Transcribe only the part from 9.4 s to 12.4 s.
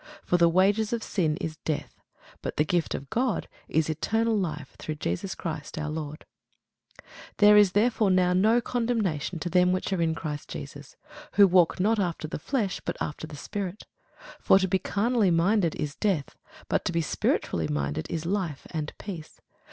them which are in Christ Jesus, who walk not after the